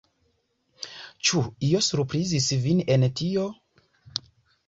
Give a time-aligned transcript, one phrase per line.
[1.29, 3.43] Ĉu io surprizis vin en tio?